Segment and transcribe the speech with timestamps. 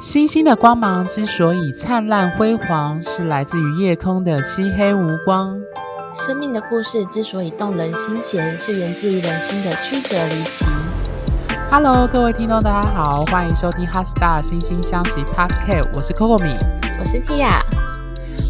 [0.00, 5.60] 星星的光芒之所以灿烂辉煌，是来自于夜空的漆黑无光。
[6.14, 10.64] 生命的故事之所以动人心弦，是源自于人心的曲折离奇。
[11.70, 16.56] Hello，各位听众，大家好，欢迎收听《HeartStar 心星相惜 Podcast》，我是 Coco 米，
[16.98, 17.60] 我是 Tia。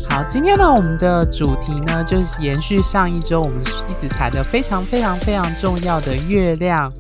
[0.08, 6.93] 好，今天呢，我们的主题呢，就是延续上一周我们一直谈的非常非常非常重要的月亮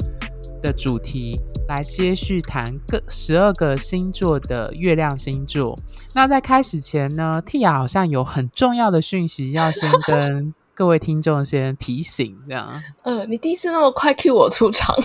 [0.60, 1.40] 的主题。
[1.70, 5.78] 来接续谈各十二个星座的月亮星座。
[6.12, 10.52] 那在开始前呢，Tia 好像有很重要的讯息要先跟。
[10.80, 12.66] 各位听众先提醒，这样。
[13.02, 14.96] 嗯、呃，你第一次那么快 cue 我出场，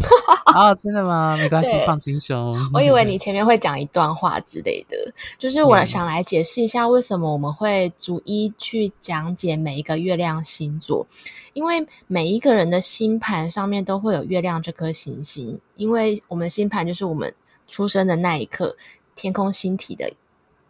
[0.55, 1.35] 哦， 真的吗？
[1.35, 2.57] 没关系，放轻松。
[2.73, 4.95] 我以为你前面会讲一段话之类的，
[5.38, 11.05] 就是我想来解释一下为什么我们会逐一去讲解每一个月亮星座，
[11.52, 17.35] 因为每一个人的星盘上面都会有月亮这颗行星，因为我们星盘就是我们
[17.67, 18.77] 出生的那一刻
[19.13, 20.09] 天空星体的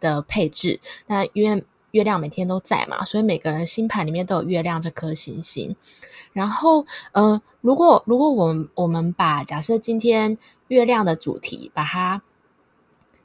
[0.00, 0.80] 的配置。
[1.06, 1.64] 那因为
[1.96, 5.74] 月亮每天都在嘛，所以每个人星盘里面都有月亮这颗行星。
[6.34, 10.36] 然后，呃，如果如果我们我们把假设今天
[10.68, 12.20] 月亮的主题把它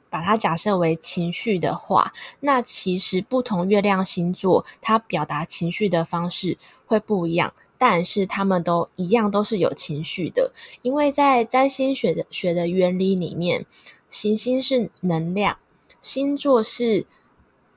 [0.08, 13.66] 把它假设为情绪的话，那其实不同月亮星座它表达情绪的方式会不一样，但是他们都一样都是有情绪的，因为在占星学的学的原理里面，
[14.08, 15.58] 行星是能量，
[16.00, 17.06] 星座是。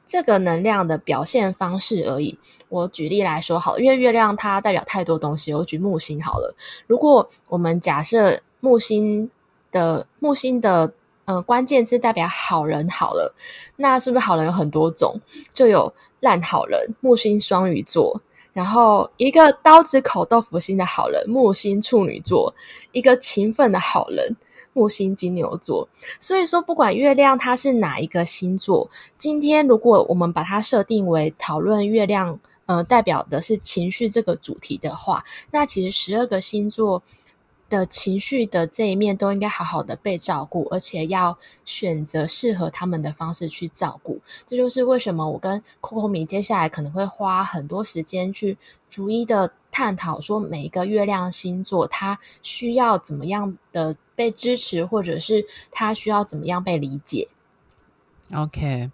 [0.08, 2.38] 这个能量的表现方式而已。
[2.70, 5.54] 我举例来说好，因为月亮它代表太多东西。
[5.54, 6.56] 我举木星好了。
[6.88, 9.30] 如果我们假设木星
[9.72, 10.94] 的木星的
[11.26, 13.36] 呃关键字代表好人好了，
[13.78, 15.20] 那是不是好人有很多种？
[15.54, 18.22] 就有烂好人，木星双鱼座，
[18.54, 22.54] 然后一个刀子口豆腐心的好人，木星处女座，
[22.92, 24.36] 一个勤奋的好人。
[24.76, 25.88] 木星金牛座，
[26.20, 37.02] 所以说不管月亮它是哪一个星座，今天如果我们把它设定为讨论月亮，呃，代表的是情绪这个主题的话，那其实十二个星座
[37.70, 44.20] 的情绪的这一面都应该好好的被照顾，而且要选择适合他们的方式去照顾。
[44.46, 48.58] 这就是为什么我跟 Coco 米接下来可能会花很多时间去
[48.90, 53.98] 逐一的探讨，说每一个月亮星座它需要怎么样的。
[54.18, 57.28] 被支持，或者是他需要怎么样被理解
[58.34, 58.90] ？OK，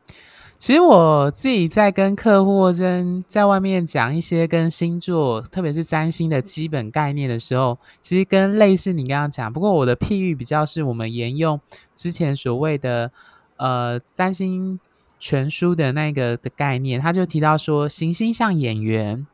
[0.57, 11.61] 其实我自己在跟客户在在外面讲一些跟星座，特别是占星的基本概念的时候，其实跟类似你刚刚讲，不过我的譬喻比较是我们沿用
[11.93, 13.11] 之前所谓的
[13.57, 14.79] 呃占星
[15.19, 19.27] 全书的那个的概念，他就提到说，行星像演员，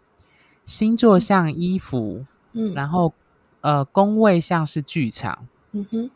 [0.67, 3.11] 星座像衣服，嗯，然后
[3.61, 5.47] 呃宫位像是剧场。
[5.71, 6.11] 嗯哼，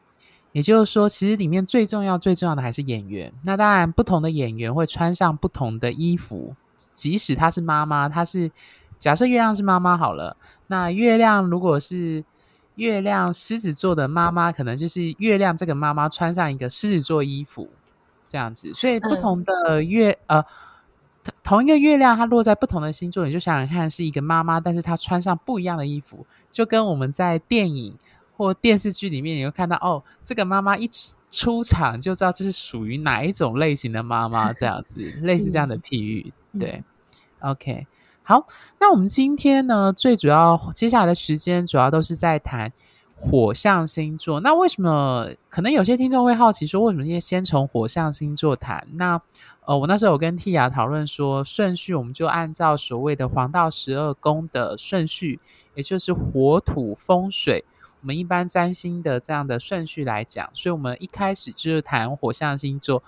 [0.51, 3.31] 也就是说，其实里面最重要、最重要的还是演员。
[3.43, 6.55] 那当然，不同的演员会穿上不同的衣服。
[6.75, 8.51] 即使她是妈妈，她是
[8.99, 10.35] 假设月亮是妈妈好了。
[10.67, 12.23] 那月亮如果是
[12.75, 17.69] 月亮狮子座的妈妈，可能就是月亮这个妈妈穿上一个狮子座衣服
[18.27, 18.73] 这样子。
[18.73, 20.45] 所以，不同的月、嗯、呃，
[21.43, 27.97] 同一个月亮，它落在不同的星座，你就想想看，是一个妈妈，但是她穿上不一样的衣服，就跟我们在电影。
[28.37, 30.89] 或电视剧里面，你会看到哦，这个妈妈一
[31.29, 36.83] 出场就知道这是属于哪一种类型的妈妈，这样子类似这样的譬喻，对
[37.41, 37.85] ，OK，
[38.23, 38.47] 好，
[38.79, 42.73] 那我们今天呢，最主要接下来的时间主要都是在谈
[43.21, 44.39] 火象星座。
[44.39, 48.87] 那为什么可能有些听众会好奇说，为什么先从火象星座谈？
[48.95, 49.21] 那
[49.65, 55.39] 呃，我那时候有跟 Tia 讨论说，顺序我们就按照所谓的黄道十二宫的顺序，
[55.75, 57.63] 也就是火土风水。
[58.01, 63.03] 我们一般占星的这样的顺序来讲，所以我们一开始就是谈火象星座。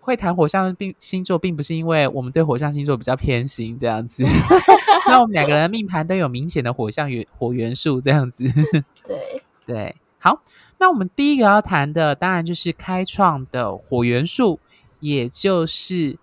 [0.00, 4.24] 会谈火象并星座，并不是因为我们对火象星座比较偏心这样子，
[5.04, 8.44] 虽然我们两个人的命盘都有明显的火象元火元素这样子。
[9.06, 10.40] 对对，好，
[10.78, 14.60] 那我们第一个要谈的，当然就是开创的火元素，
[15.00, 16.16] 也就是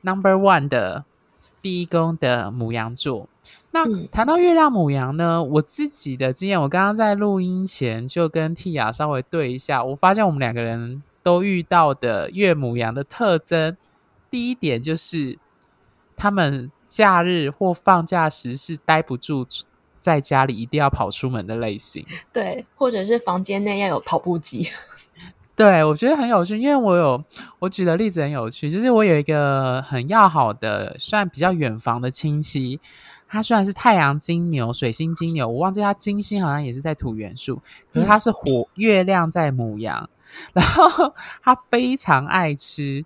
[0.00, 1.04] Number One 的
[1.60, 3.28] 第一宫的母羊座。
[3.70, 13.76] 那谈到月亮母羊呢，我自己的经验，我刚刚在录音前就跟 Tia 稍微对一下，我发现我们两个人都遇到的月母羊的特征，
[14.30, 15.38] 第一点就是
[16.16, 19.46] 他们假日或放假时是待不住
[20.00, 22.04] 在家里，一定要跑出门的类型。
[22.32, 24.68] 对，或者是房间内要有跑步机。
[25.54, 27.24] 对，我觉得很有趣，因为我有
[27.58, 32.80] 我举的例子很有趣，就是我有一个很要好的，算比较远房的亲戚。
[33.26, 37.60] 他虽然是太阳金牛、水星金牛，我忘记他金星好像也是在土元素，
[37.92, 40.08] 可是他是火月亮在母羊，
[40.54, 41.12] 然后
[41.42, 43.04] 他非常爱吃，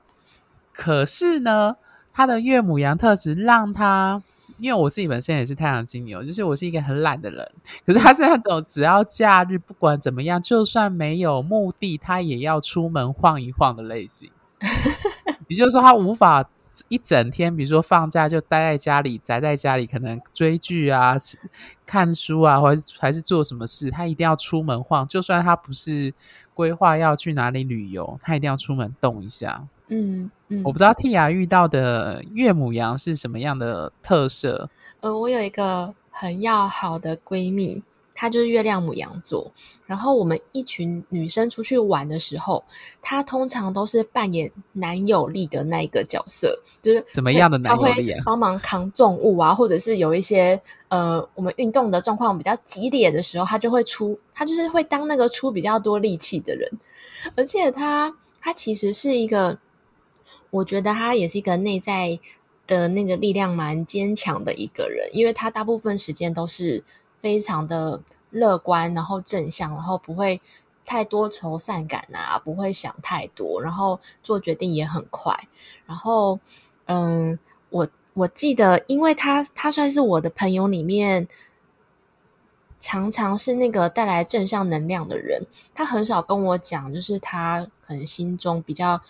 [0.72, 1.76] 可是呢，
[2.12, 4.22] 他的月母羊特质让它。
[4.62, 7.52] 因为我自己本身也是太阳金牛，就是我是一个很懒的人。
[7.84, 14.30] 可是他是那种只要假日不管怎么样，就算没有目的，他也要出门晃一晃的类型。
[15.48, 16.48] 也就是说，他无法
[16.86, 21.16] 一整天，比如说放假就待在家里，宅在家里，可能追剧啊、
[21.84, 25.06] 看书啊，或者还是做什么事，他一定要出门晃。
[25.08, 26.14] 就算他不是
[26.54, 29.66] 规划要去哪里旅游，他一定要出门动一下。
[29.88, 34.70] 嗯嗯，我不知道 Tia 遇到的月母羊是什么样的特色。
[35.00, 37.82] 呃，我有一个很要好的闺蜜，
[38.14, 39.50] 她就是月亮母羊座。
[39.84, 42.64] 然后我们一群女生出去玩的时候，
[43.02, 48.22] 她通常都是扮演男友力的那一个角色，就是怎么样的男友力啊？
[48.24, 50.58] 帮忙扛重物啊，或者是有一些
[50.88, 56.70] 呃，我们运动的状况比较激烈的时候，她就会出，她就是会当那个出比较多力气的人。
[57.36, 59.58] 而且她，她其实是一个。
[60.52, 62.20] 我觉得他也是一个内在
[62.66, 66.84] 的那个力量蛮坚强的一个人，因为他大部分时间都是
[67.18, 70.42] 非常的乐观，然后正向，然后不会
[70.84, 75.48] 太多愁善感啊，不会想太多，然后做决定也很快。
[75.86, 76.38] 然后，
[76.84, 77.38] 嗯，
[77.70, 81.26] 我我记得，因为他他算是我的朋友里面
[82.78, 89.00] 常常是那个带来正向能量的人，他很少跟我讲，就是他可能心中比较。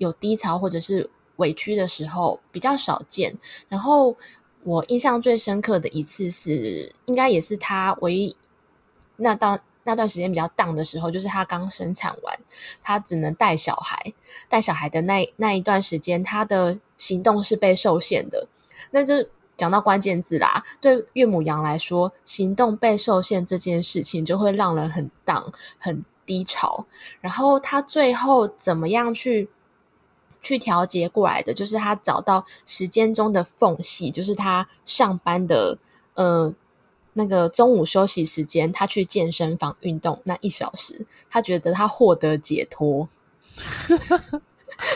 [0.00, 3.36] 有低潮或者是委屈的时候比较少见，
[3.68, 4.16] 然后
[4.64, 8.34] 我印象最深刻的一次是，应该也是他唯一
[9.16, 12.38] 那段那段时间比较 down 的时候，就是他刚生产完，
[12.82, 14.14] 他只能带小孩，
[14.48, 18.48] 带小孩的那那一段时间，他的行动是被受限的。
[18.92, 19.14] 那就
[19.58, 26.86] 讲到关键字啦，对岳母羊来说，行动被受限这件事情就会让人很 down 很低潮。
[27.20, 29.50] 然后他最后怎么样去？
[30.42, 35.76] 去调节过来的，就是他找到时间中的缝隙，就是他上班的
[36.14, 36.54] 呃
[37.12, 43.08] 那个中午休息时间，他去健身房运动那一小时，他觉得他获得解脱，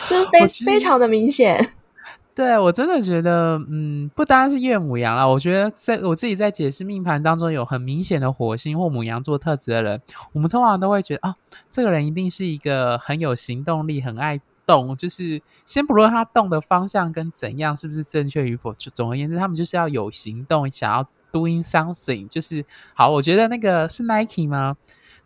[0.03, 1.63] 是非非常的明显。
[2.33, 10.01] 对，我真的觉得，嗯，不单是岳母羊啦，我觉得在我自己在解释命盘当中有很明显的火星或母羊座特质的人，
[10.33, 11.35] 我们通常都会觉得啊，
[11.69, 14.41] 这个人一定是一个很有行动力，很爱。
[14.65, 22.27] 动就是先不论他动的方向跟怎样是不是正确与否，就总而言之，他们就是要有行动，想要 doing something。
[22.27, 24.77] 就是好，我觉得那个是 Nike 吗？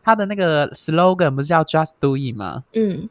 [0.01, 2.63] 他的那个 slogan 不是叫 Just doing 吗？
[2.73, 3.09] 嗯。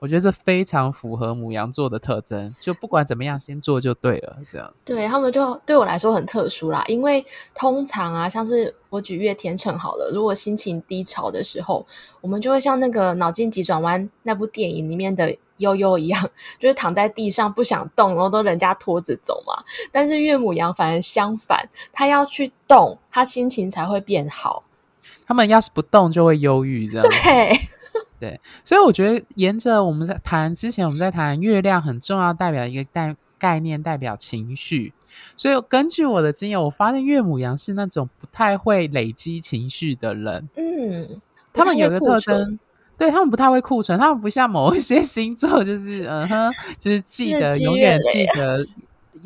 [0.00, 4.94] 我觉得这非常符合母羊座的特征，就不管怎么样，先做就对了，这样子。
[4.94, 7.24] 对，他们就对我来说很特殊啦，因为
[7.54, 11.86] 通常啊，像是我举月天秤好了，如果心情低潮的时候，
[12.22, 19.62] 我们就会像那个脑筋急转弯那部电影里面的悠悠一样， 就是躺在地上不想动，然后都人家拖着走嘛。
[19.92, 24.64] 但是月母羊反而相反，他要去动，他心情才会变好。
[25.26, 27.06] 他们要是不动，就会忧郁，这样。
[27.22, 27.52] 对。
[28.20, 34.92] 对，所以我觉得沿着我们在谈之前，我们在谈月亮很重要，代表一个概概念，代表情绪。
[35.36, 40.48] 所以根据我的经验，我发现岳母羊是那种不太会累积情绪的人。
[40.54, 41.20] 嗯，
[41.52, 42.58] 他们有个特征，
[42.98, 48.64] 对，他们不太会库存，他们不像某一些星座，就是嗯哼，就是记得永远记得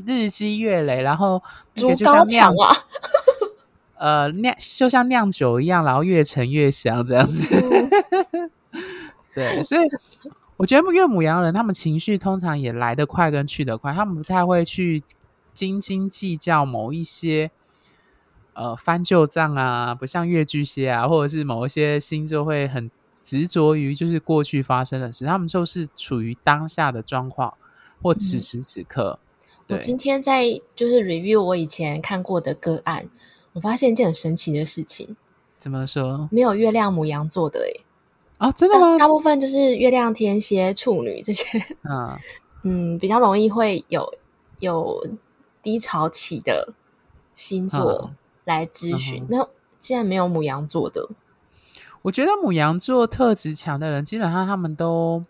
[0.06, 1.42] 日积月累，然后
[1.76, 2.76] 那个就像酿啊，
[3.98, 7.46] 呃酿就像酿酒一样，然后越陈越香这样子。
[8.32, 8.50] 嗯
[9.34, 9.80] 对，所以
[10.56, 15.02] 我觉得月母羊人他们情绪通常也来得快跟去得快，他们不太会去
[15.52, 17.50] 斤斤计较某一些
[18.52, 22.90] 呃翻旧账啊，不像月巨蟹啊，或者是某一些星座会很
[23.22, 27.54] 执着于就是过去发生的事，他们就是处于当下的状况
[28.00, 29.18] 或此时此刻。
[29.66, 30.44] 嗯、我今天在
[30.76, 33.08] 就是 review 我以前看过的个案，
[33.54, 35.16] 我发现一件很神奇的事情。
[35.58, 36.28] 怎么说？
[36.30, 37.84] 没有月亮母羊座的诶。
[38.38, 38.98] 啊，真的吗？
[38.98, 42.18] 大部分就是月亮天蝎、处女这些，嗯
[42.64, 44.12] 嗯，比较容易会有
[44.60, 45.06] 有
[45.62, 46.72] 低潮期的
[47.34, 48.10] 星座
[48.44, 49.22] 来咨询。
[49.22, 49.48] 嗯、那
[49.78, 51.08] 既然没有母羊座的，
[52.02, 55.24] 我觉得母羊座特质强的人，基本上他们都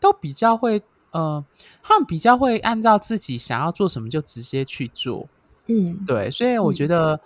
[0.00, 1.44] 都比较会，呃，
[1.82, 5.28] 他们比较会按照自己想要做什么就直接去做。
[5.66, 7.14] 嗯，对，所以我觉得。
[7.14, 7.20] 嗯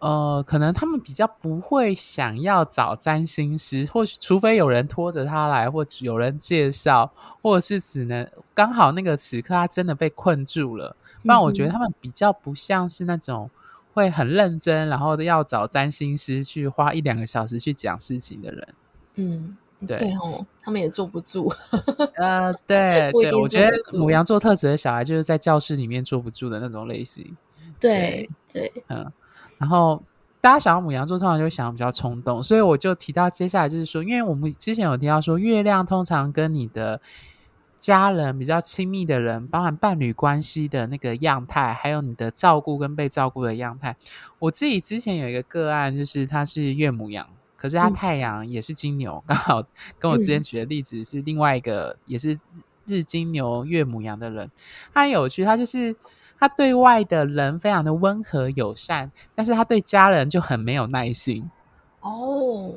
[0.00, 7.12] 呃，可能他们比较不会想要找占星师，或许除非有人拖着他来，或者有人介绍，
[7.42, 10.94] 或者是只能刚好那个时刻他真的被困住了。
[11.22, 13.50] 不然我觉得他们比较不像是那种
[13.92, 18.68] 会很认真，然后要找占星师去花一两个小时去讲事情的人。
[19.16, 21.52] 嗯，对，对哦，他们也坐不住。
[22.14, 27.36] 呃，对 对，我觉得母羊座特质的小孩就是在教室里面坐不住的那种类型。
[27.80, 29.12] 对对，对，嗯，
[29.58, 30.02] 然后。
[30.40, 37.00] 大家想到母羊座，通常就会想比较冲动，所以我就提到接下来就是说，因为我们之前有提到说，月亮通常跟你的
[37.76, 43.96] 家人比较亲密的人，包含伴侣关系的那个样态，还有你的照顾跟被照顾的样态。
[44.38, 49.62] 我自己之前有一个个案，就是他是岳母羊，可是他太阳也是金牛，刚、嗯、好
[49.98, 52.38] 跟我之前举的例子是另外一个，也是
[52.86, 54.48] 日金牛月母羊的人，
[54.94, 55.96] 他很有趣，他就是。
[56.38, 61.50] 他对外的人非常的温和友善，但是他对家人就很没有耐心。
[62.00, 62.74] 哦，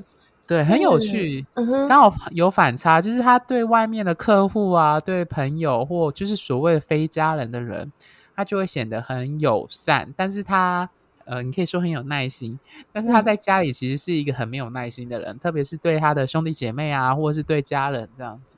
[0.48, 1.46] 对，很有趣，
[1.88, 7.91] 刚好有反差，就是他对外面的客户啊，对朋友或就是所谓非家人的人，
[8.36, 10.89] 他就会显得很友善，但是他
[11.25, 12.60] 呃，你可以说很有耐心，
[12.91, 18.58] 但是他在家里其实是一个很没有耐心的人，嗯、特别是对他的兄弟姐妹啊，或者是对家人这样子。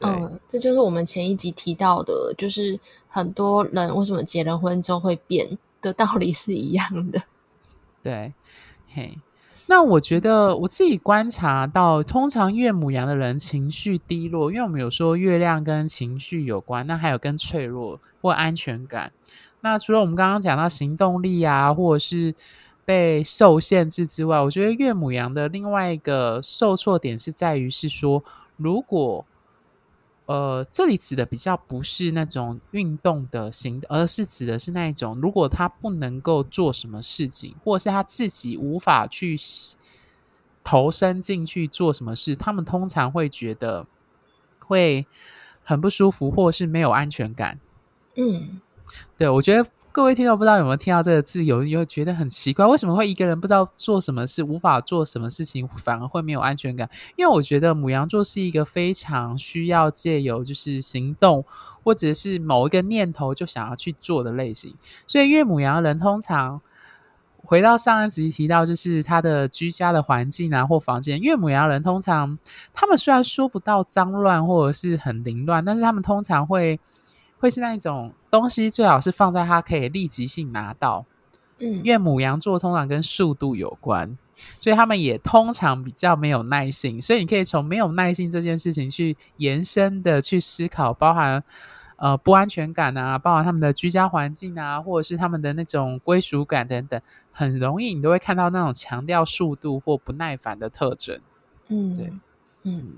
[0.00, 2.78] 嗯，这就是我们前一集提到的，就是
[3.08, 7.22] 很多人为什么结了婚之后会变的道理是一样的。
[8.02, 8.32] 对，
[8.88, 9.18] 嘿，
[9.66, 19.12] 那我觉得我自己观察到，通常岳母羊的人情绪低落，因为我们有说月亮跟情绪有关，那还有跟脆弱或安全感。
[19.60, 22.34] 那除了我们刚刚讲到行动力啊，或者是
[22.86, 28.24] 被受限制之外，我觉得岳母羊的另外一个受挫点是在于是说，
[28.56, 29.26] 如果
[30.30, 39.36] 呃，这里指的比较不是那种运动的行，而是指的是那一种，如果他不能够做什么事情，或者是他自己无法去
[40.62, 43.84] 投身进去做什么事，他们通常会觉得
[44.60, 45.04] 会
[45.64, 47.58] 很不舒服，或是没有安全感。
[48.14, 48.60] 嗯，
[49.18, 49.68] 对，我觉得。
[49.92, 56.88] 各位听众，不知道有没有听到这个字，有有觉得很奇怪，为什么会一个人不知道做什么事，无法做什么事情，反而会没有安全感？
[57.16, 61.44] 因为我觉得母羊座是一个非常需要借由就是行动，
[61.82, 64.72] 或者是某一个念头就想要去做的类型。
[65.08, 66.60] 所以，月母羊人通常
[67.42, 72.38] 回到上一集提到，就是他的居家的环境啊，或房间，月母羊人通常
[72.72, 76.78] 他们虽然说不到脏乱或者是很凌乱，但是他们通常会。
[77.40, 81.04] 会是那一种东西最好是放在他可以立即性拿到，
[81.58, 84.16] 嗯，因为母羊座通常跟速度有关，
[84.58, 91.42] 所以他们也通常比较没有耐性，所以你可以从没有耐性这件事情去延伸的去思考，包含
[91.96, 97.00] 呃不安全感啊，包含他们的居家环境啊，或者是他们的那种归属感等等，
[97.32, 101.18] 很容易你都会看到那种强调速度或不耐烦的特征，
[101.68, 102.12] 嗯，对，
[102.64, 102.94] 嗯，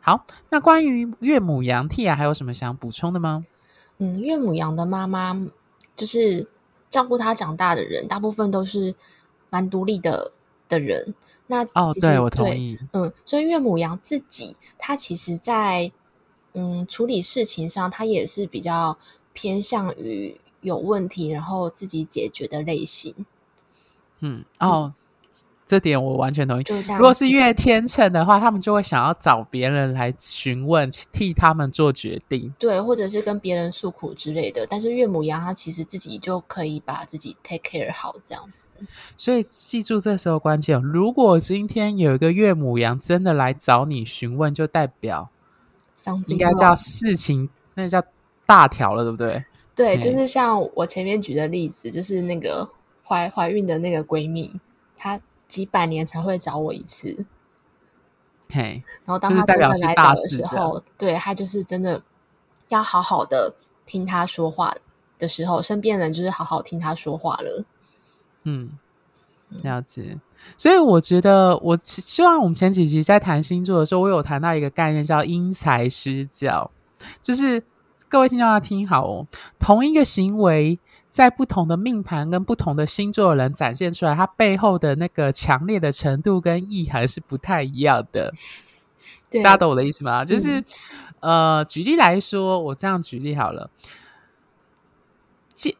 [0.00, 3.44] 好，那关于岳母羊 Tia 还有什么想补充的吗？
[3.98, 5.48] 嗯，岳母羊的妈妈
[5.94, 6.48] 就是
[6.90, 8.94] 照顾他长大的人，大部分都是
[9.50, 10.32] 蛮独立的
[10.68, 11.14] 的人。
[11.46, 12.78] 那哦，对，我同意。
[12.92, 15.92] 嗯，所以岳母羊自己，他其实在
[16.54, 18.98] 嗯处理事情上，他也是比较
[19.32, 23.26] 偏向于有问题，然后自己解决的类型。
[24.20, 24.94] 嗯，哦。
[25.64, 26.64] 嗯这点我完全同意。
[26.98, 32.52] 如果是月天秤的话，他们就会想要找别人来询问，替他们做决定。
[32.58, 34.66] 对，或者是跟别人诉苦之类的。
[34.66, 38.70] 但是岳母羊他其实自己就可以把自己 take care 好，这样子。
[39.16, 45.30] 所以记住这时候关键，如果今天有一个岳母羊真的来找你询问，就代表
[46.26, 48.02] 应该叫事情，那叫
[48.44, 49.42] 大条了，对不对？
[49.74, 52.68] 对，就是像我前面举的例子，就是那个
[53.06, 54.52] 怀怀孕的那个闺蜜，
[54.98, 55.18] 她。
[55.52, 57.26] 几百年才会找我一次，
[58.48, 62.02] 嘿，然后当他真的来找的时候，对，他就是真的
[62.70, 63.54] 要好好的
[63.84, 64.74] 听他说话
[65.18, 67.66] 的时候，身边人就是好好听他说话了。
[68.44, 68.78] 嗯，
[69.62, 70.18] 了解。
[70.56, 76.70] 所以我觉得，我希望我们前几集在谈星座的时候，我有谈到一个概念叫因材施教，
[77.20, 77.62] 就是
[78.08, 79.26] 各位听众要听好哦，
[79.58, 80.78] 同一个行为。
[81.12, 88.32] 在不同的命盘跟不同的星座的人展现出来，它背后的那个强烈的程度跟意涵是不太一样的。
[89.44, 90.24] 大家懂我的意思吗？
[90.24, 90.60] 就是，
[91.20, 93.70] 嗯、呃，举例来说，我这样举例好了。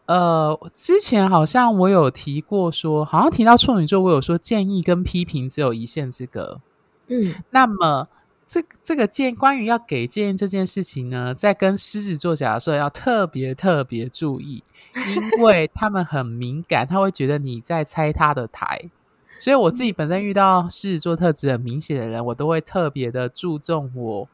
[0.05, 6.61] 呃，之前好像我有提过说，好像提到处女座，我有说建议跟批评只有一线之隔。
[7.09, 8.07] 嗯，那么。
[8.53, 14.63] 这这个建关于要给建议这件事情呢，在跟狮子座讲的时候要特别特别注意，
[14.95, 18.91] 因 为他们很敏感，他会觉得你在拆他的台。
[19.39, 24.29] 所以我自己本身遇到狮子座特质很明显的人，我都会特别的注重我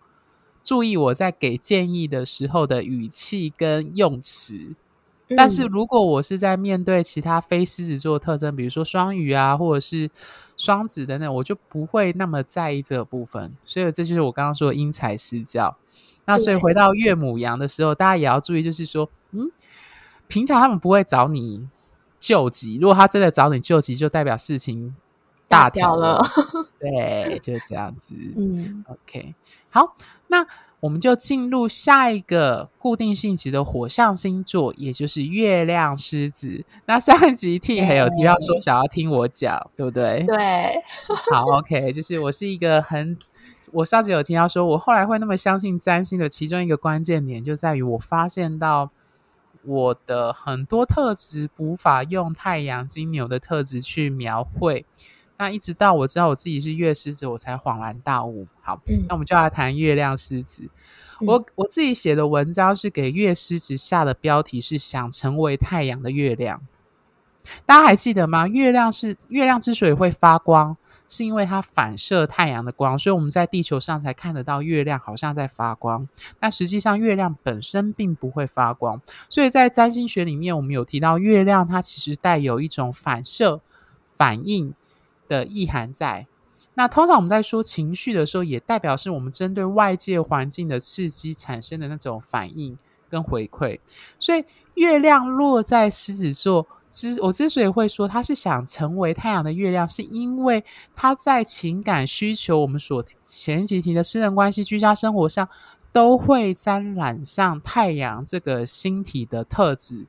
[0.64, 4.74] 注意我在给建议的时候的语气跟用词。
[5.36, 10.10] 但是如果我是在面对其他非狮子座的特征，比如说双鱼啊，或者是
[10.56, 13.52] 双子等等，我就不会那么在意这个部分。
[13.64, 15.76] 所以这就是我刚刚说的因材施教。
[16.24, 19.50] 那所以回到岳母羊的时候，大家也要注意，就是说，嗯，
[20.26, 21.68] 平常他们不会找你
[22.18, 24.94] 救急，如果他真的找你救急，就代表事情
[25.46, 26.22] 大条了。
[26.78, 28.14] 对，就是这样子。
[28.36, 29.34] 嗯，OK，
[29.70, 30.46] 好，那
[30.80, 36.64] 我们就进入下一个固定性质的火象星座，也就是月亮狮子。
[36.86, 40.24] 那上一集 T 还有提到说想要听我讲，对不对？
[40.26, 40.82] 对，
[41.32, 43.18] 好，OK，就是我是一个很。
[43.70, 48.90] 我上次有听到说，我后来会那么相信占星的其中一个关键点，就在于我发现到
[49.62, 54.86] 我的很多特质无法用太阳金牛的特质去描绘。
[55.38, 58.46] 那一直到我知道我自己是月狮子，我才恍然大悟。
[58.60, 60.64] 好，嗯、那我们就来谈月亮狮子。
[61.20, 66.60] 嗯、我我自己写的文章是给月狮子下的标题是“想成为太阳的月亮”。
[67.64, 68.46] 大家还记得吗？
[68.46, 70.76] 月亮是月亮之所以会发光。
[71.10, 76.06] 是因为它反射太阳的光，所以我们在地球上才看得到月亮好像在发光。
[76.38, 79.00] 但实际上，月亮本身并不会发光。
[79.30, 83.62] 所以在占星学里面，我们有提到月亮，它其实带有一种反射、
[84.18, 84.74] 反应
[85.28, 86.26] 的意涵在。
[86.74, 92.76] 那通常我们在说情绪的时候，也代表是我们针对外界环境的刺激产生的那种反应
[93.10, 93.78] 跟回馈。
[94.18, 94.44] 所以，
[94.74, 96.66] 月亮落在狮子座。
[96.90, 100.64] 之我之所以会说他是想成为太阳的月亮，是因为
[100.96, 105.46] 他在情感需求，我们所前几题的私人关系、居家生活上，
[105.92, 110.06] 都会沾染上太阳这个星体的特质，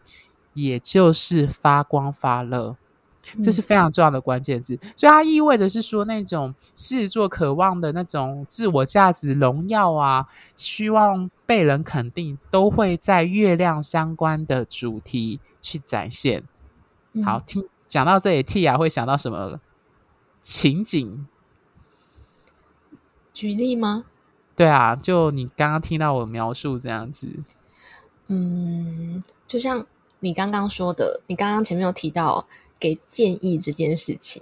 [0.53, 2.77] 也就是发光发热，
[3.41, 4.75] 这是非常重要的关键字。
[4.81, 16.43] 嗯、所以它意味着是说，那种狮子座渴望的那种自我价值、荣耀啊，希望被人肯定，都会在月亮相关的主题去展现。
[17.23, 19.59] 好，听讲到这里，T 啊会想到什么
[20.41, 21.25] 情景？
[23.33, 24.05] 举例吗？
[24.55, 27.39] 对啊，就你刚刚听到我描述这样子。
[28.27, 29.85] 嗯，就像
[30.19, 32.45] 你刚刚说的，你刚刚前面有提到
[32.79, 34.41] 给建议这件事情。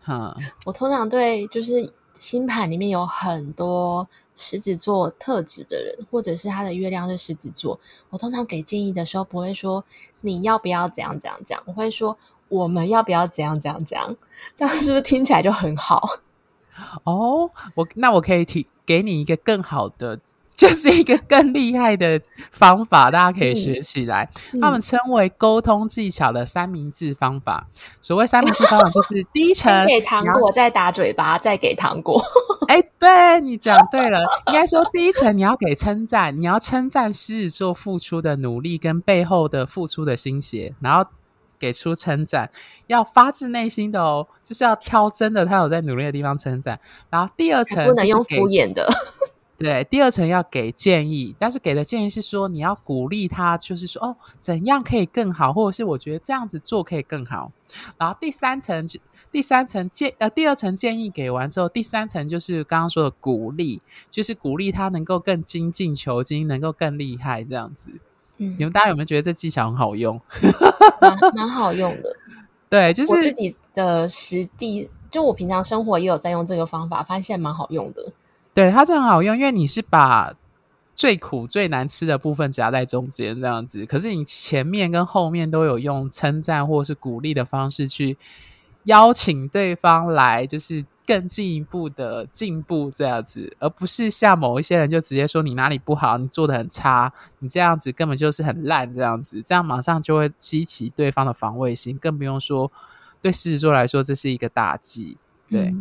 [0.00, 7.78] 哈，我通常对就是星盘里面有很多狮子座特质的人，或者是他的月亮是狮子座，
[8.10, 9.84] 我通常给建议的时候不会说
[10.20, 12.16] 你要不要怎样怎样怎样，我会说
[12.48, 14.16] 我们要不要怎样怎样怎样，
[14.56, 16.20] 这样是不是听起来就很好？
[17.04, 20.18] 哦，我那我可以提给你一个更好的。
[20.60, 22.20] 就是一个更厉害的
[22.52, 24.28] 方法，大家可以学起来。
[24.60, 27.66] 他们称为沟通技巧的三明治方法。
[28.02, 32.22] 所谓三明治方法，就是第一层给糖果，再打嘴巴，再给糖果。
[32.68, 41.08] 哎、欸，对，你讲对了，应该说第一层你要给称赞，你要称赞狮子座付出的努力跟背后的付出的心血，然后
[41.58, 42.50] 给出称赞，
[42.86, 46.78] 要发自内心的哦，就是要挑真的他有在努力的地方称赞。
[47.08, 48.86] 然后第二层不能用敷衍的。
[49.62, 57.52] 对，第二层要给建议，但是给的建议是说你要鼓励他，就是说哦，怎样可以更好，或者是我觉得这样子做可以更好。
[57.98, 58.86] 然后第三层，
[59.30, 67.90] 第三层建呃，第二层建议给完之后，第三层就是刚刚说的鼓励，就是鼓励他能够更精进求精，能够更厉害这样子。
[68.38, 70.18] 嗯，你们大家有没有觉得这技巧很好用？
[71.02, 72.16] 蛮蛮好用的。
[72.70, 78.10] 对，就是我自己的实地，就我平常生活也有在用这个方法，发现蛮好用的。
[78.60, 80.34] 对，它这很好用，因为你是把
[80.94, 88.18] 最苦最难吃的部分夹在中间这样子，可是你前面跟后面都有用称赞或是鼓励的方式去
[88.84, 102.70] 邀请对方来，就是更进一步的进步这样子，而不是像某一些人就直接说你哪里不好，你做得很差，你这样子根本就是很烂这样子，这样马上就会激起对方的防卫心，更不用说
[103.22, 105.16] 对狮子座来说这是一个大忌，
[105.48, 105.74] 对。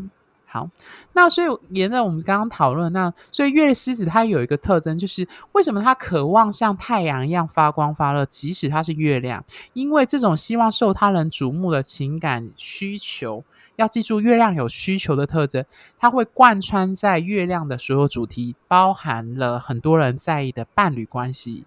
[0.51, 0.67] 好，
[1.13, 13.43] 那所以沿着我们刚刚讨论，那所以月狮子它有一个特征，就是为什么它渴望像太阳一样发光发热，即使它是月亮，因为这种希望受他人瞩目的情感需求，
[13.75, 15.63] 要记住月亮有需求的特征，
[15.99, 21.65] 它会贯穿在月亮的所有主题，包含了很多人在意的伴侣关系。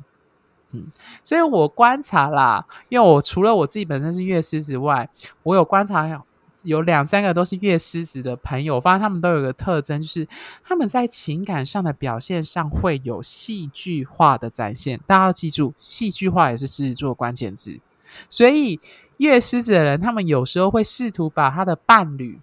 [0.72, 0.86] 嗯，
[1.22, 5.08] 所以我观察啦，因为我除了我自己本身是月狮子外，
[5.44, 6.24] 我有观察。
[6.64, 10.26] 有两三个都是月狮子的朋友，我发现他们都有个特征，就是
[10.64, 15.00] 他们在情感上的表现上会有戏剧化的展现。
[15.06, 17.80] 大家要记住，戏剧化也是狮子座关键字。
[18.28, 18.80] 所以
[19.16, 22.40] 月狮子的人，他们有时候会试图把他的伴侣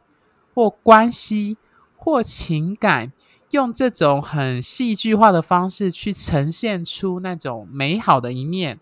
[0.54, 1.58] 或关系
[1.96, 3.12] 或情感，
[3.52, 8.80] 用这种很戏剧化的方式去呈现出那种美好的一面。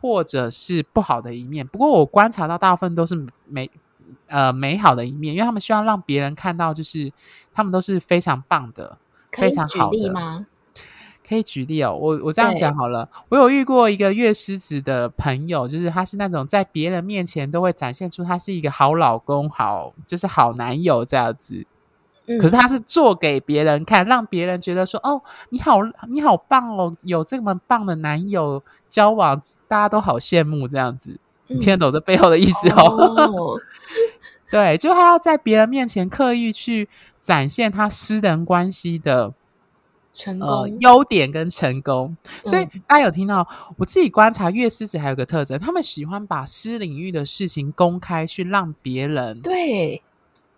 [0.00, 1.64] 或者是不好的一面。
[1.64, 3.14] 不过我观察到大部分都是
[3.46, 3.70] 美
[4.26, 7.12] 呃美好的一面，因为他们希望让别人看到，就是
[7.52, 8.98] 他们都是非常棒的，
[9.30, 9.90] 非常好的。
[9.90, 10.46] 可以举例吗？
[11.28, 13.08] 可以举例哦，我我这样讲好了。
[13.30, 21.64] 我有遇过一个月狮子的朋友，就是他是那种在别人面前都会展现出他是一个好老公，好就是好男友这样子。
[22.26, 31.18] 嗯、可是他是做给别人看，让别人觉得说：“哦，你好，你好棒哦，有这么棒的男友交往，大家都好羡慕这样子。
[31.48, 32.82] 嗯”你听得懂这背后的意思哦？
[32.84, 33.60] 哦
[34.50, 39.34] 对，就他要在别人面前刻意去展现他私人关系的。
[40.14, 50.02] 成功、呃、优点跟成功，所以大家有听到、嗯、我自己观察，月狮子还有个特征，他们喜欢把私领域的事情公开，去让别人对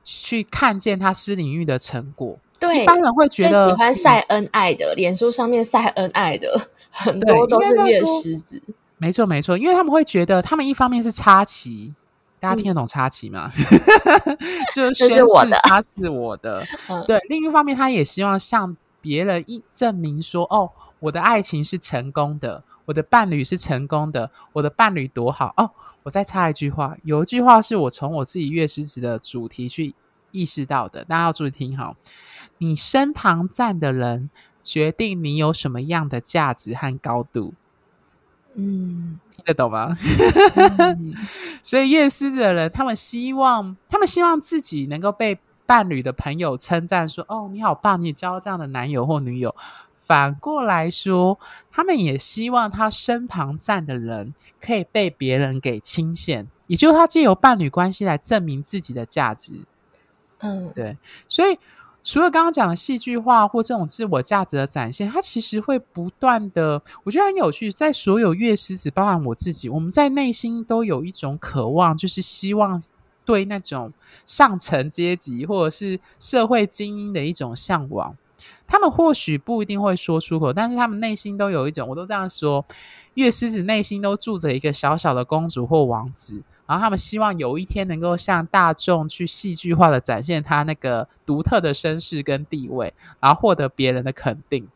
[0.02, 2.36] 去看见他私领域的成果。
[2.58, 8.60] 对，一般人会觉得喜欢晒恩爱的，脸书上面晒恩爱的很多都是月狮子。
[8.98, 11.94] 没错，没错，因为他们会觉得，他们一方面是插旗，
[12.40, 13.50] 大家听得懂插旗吗？
[14.26, 14.38] 嗯、
[14.74, 15.24] 就是宣示
[15.64, 16.64] 他是我的。
[17.06, 18.76] 对，另一方面，他也希望向。
[19.04, 25.70] 别人一证明说：“哦，我的爱情是成功的，我的伴侣是成功的，我的伴侣多好哦！”
[26.04, 29.94] 我再插一句话，有一句话是我从我自己月狮子的主题去
[30.30, 31.96] 意识到的，大家要注意听好。
[32.56, 34.30] 你身旁站的人
[34.62, 37.52] 决定你有什么样的价值和高度。
[38.54, 39.96] 嗯，听得懂吗？
[40.98, 41.14] 嗯、
[41.62, 45.38] 所以夜狮子的人，他们希望，他们希望自己能够被。
[45.66, 49.56] 伴侣的朋友称赞说：“哦，你好棒，你交这样的男友或女友。”
[49.96, 51.38] 反过来说，
[51.70, 59.52] 他们也希望他身旁站的人可以被别人给钦羡，也就是他借由伴侣关系来证明自己的价值。
[60.40, 60.98] 嗯，对。
[61.26, 61.58] 所以
[62.04, 67.72] 除了刚刚讲的戏剧化或这种自我价值的展现，它其实会不断的，我觉得很有趣。
[67.72, 72.80] 在所有月狮子，包含我自己，我们在内心都有一种渴望，就是希望。
[73.26, 73.90] 对那种
[74.26, 78.14] 上层阶级或者是社会精英的一种向往，
[78.66, 82.62] 他们或许不一定会说出口，但是他们内心都有一种，我都这样说，
[83.14, 94.68] 月狮子内心都住着一个小小的公主或王子，然后他们希望有一天能够向大众去戏剧化的展现他那个独特的身世跟地位，然后获得别人的肯定。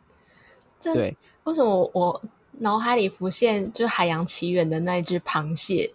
[0.80, 2.22] 对，为什么我，我
[2.58, 5.92] 脑海里浮现就是《海洋奇缘》的那一只螃蟹？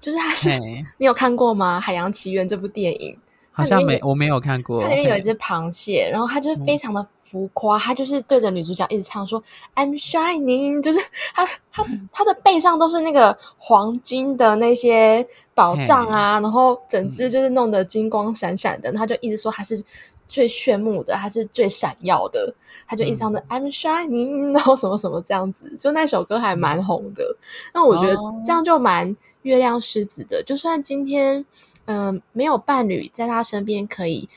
[0.00, 0.58] 就是它是
[0.98, 1.78] 你有看过吗？
[1.80, 3.18] 《海洋奇缘》这部电影
[3.52, 4.82] 好像没，我没有看过。
[4.82, 9.42] 它里面有一只螃蟹，然后它就是非常的浮夸，它、嗯、就是对着女主角一直唱说
[9.74, 10.98] “I'm shining”，就是
[11.34, 19.82] 它它它的背上都是那个黄金的那些宝藏啊然后整只就是弄得金光闪闪的，它、嗯、就一直说它是
[20.26, 22.54] 最炫目的，它是最闪耀的，
[22.86, 27.36] 他就一直唱着 “I'm shining”，然后什么什么这样子，就那首歌还蛮红的。
[27.74, 29.14] 那我觉得这样就蛮。
[29.42, 31.44] 月亮狮子的，就算今天，
[31.86, 34.28] 嗯、呃，没有伴侣在他身边，可以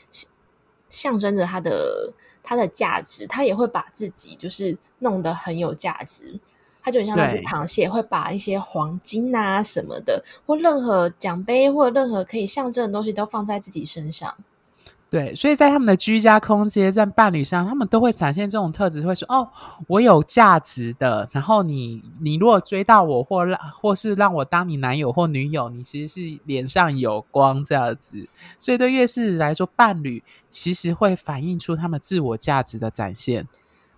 [0.88, 6.38] 象征着他的他的价值，他也会把自己就是弄得很有价值。
[6.82, 14.36] 他就很像那只螃蟹，会把一些黄金啊什么的，或任何奖杯或任何可以象征的东西都放在自己身上。
[15.08, 19.48] 对，所以在他们的居家空间，在伴侣上，他们都会展现这种特质，会说：“哦，
[19.86, 28.28] 我有价值的。”然后你，你如果追到我，或让，或是让我当你男友或女友，你其实是脸上有光这样子。
[28.58, 33.46] 所以对月狮子来说，伴侣其实会反映出他们自我价值的展现。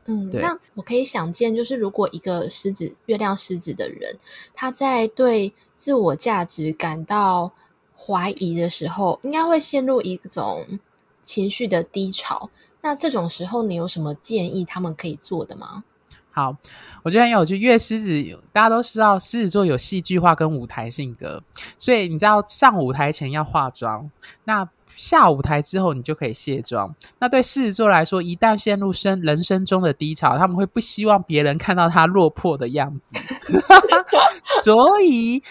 [0.04, 4.18] 嗯，那我可以想见，就是如果一个狮子、月亮狮子的人，
[4.54, 7.50] 他在对自我价值感到
[7.96, 10.78] 怀疑的时候，应该会陷入一种。
[11.28, 12.48] 情绪的低潮，
[12.80, 15.84] 那这种时候你有什么建议他们可以做的吗？
[16.30, 16.56] 好，
[17.02, 17.58] 我觉得很有趣。
[17.58, 18.10] 月狮子
[18.50, 21.42] 大家都知道，狮子座有戏剧化跟舞台性格，
[21.76, 24.10] 所以你知道上舞台前要化妆，
[24.44, 26.94] 那下舞台之后你就可以卸妆。
[27.18, 33.16] 那对狮子座来说，一旦陷入生人生中的低潮，他们会不希望别人看到他落魄的样子
[34.64, 35.42] 所以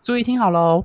[0.00, 0.84] 注意听好喽。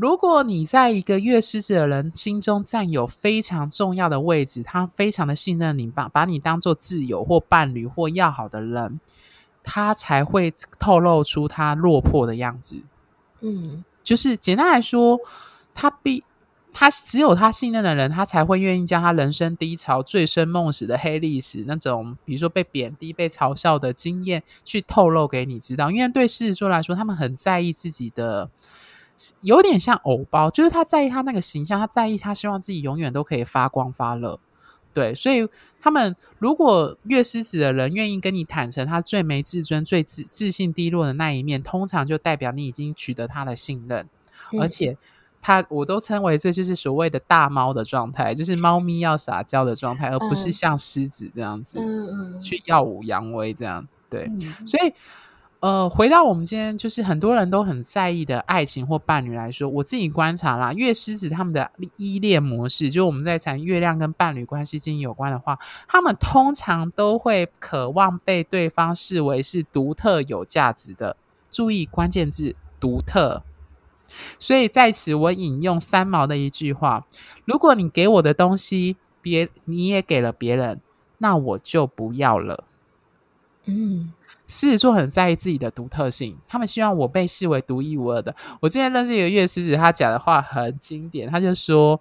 [0.00, 9.00] 如果你在一个月狮子的人心中占有非常重要的位置，他非常的信任你，把把你当做挚友或伴侣或要好的人，
[9.64, 12.76] 他才会透露出他落魄的样子。
[13.40, 15.18] 嗯，就是简单来说，
[15.74, 16.22] 他必
[16.72, 25.90] 他只有他信任的人，他才会愿意将他人生低潮、醉生梦死的黑历史那种，比如说被贬低、被嘲笑的经验，去透露给你知道。
[25.90, 28.48] 因为对狮子座来说，他们很在意自己的。
[29.40, 34.38] 有点像偶包，就是他在意他那个形象，他在意他希望自己永远都可以发光发热。
[34.94, 35.48] 对，所以
[35.80, 44.08] 他们如果月狮子的人愿意跟你坦诚他最没自尊、最自自信低落的那一面，通常就代表你已经取得他的信任，
[44.52, 44.96] 嗯、而且
[45.40, 53.86] 他我都称为这就是所谓的大猫的状态，就是猫咪要撒娇的状态，而不是像狮子这样子、嗯、去耀武扬威这样。
[54.08, 54.92] 对，嗯、所以。
[55.60, 71.16] 呃，回到我们今天，就是很多人都很在意的爱情或伴侣来说，我自己观察啦，月狮子他们的依恋模式，就是我们在谈月亮跟伴侣关系经营有关的话，他们通常都会渴望被对方视为是独特有价值的。
[71.50, 73.42] 注意关键字“独特”。
[74.38, 77.04] 所以在此，我引用三毛的一句话
[77.44, 80.80] ：“如果你给我的东西，别你也给了别人，
[81.18, 82.62] 那我就不要了。”
[83.66, 84.12] 嗯。
[84.48, 88.34] 狮子座很在意自己的独特性，他们希望我被视为独一无二的。
[88.60, 92.00] 我之前认识一个月狮子，他讲的话很经典，他就说：“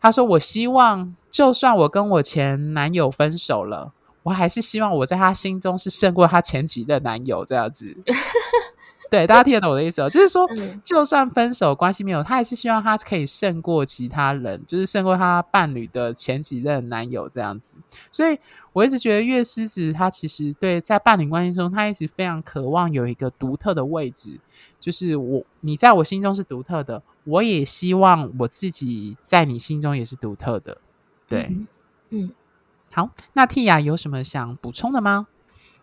[0.00, 3.92] 他说我希望，就算我跟我前男友分手了，
[4.26, 7.96] 我还是希望我在他心中是胜过他前几任男友这样子。”
[9.08, 10.44] 对，大家听得懂我的意思哦，就是说，
[10.82, 17.76] 就算分手关系没有，他还是希望他可以胜过其他人，就是胜过他伴侣的前几任男友这样子。
[18.10, 18.36] 所以
[18.72, 24.40] 我一直觉得月狮子他其实对在伴侣关系中，他一直非常渴望有一个独特的位置，
[24.80, 30.78] 就是我你在我心中是独特的，我也希望我自己在你心中也是独特的。
[31.28, 31.66] 对，嗯，
[32.10, 32.30] 嗯，
[32.96, 35.28] 好，那 Tia 有什么想补充的吗？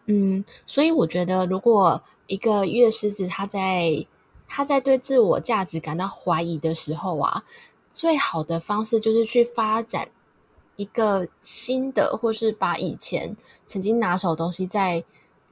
[0.07, 2.01] 嗯，所以我觉得如果。
[2.25, 4.07] 一个月狮子，他在
[4.47, 7.43] 他在对自我价值感到怀疑的时候啊，
[7.91, 10.07] 最好的方式就是去发展
[10.77, 15.03] 一个新的，或是把以前曾经拿手的东西再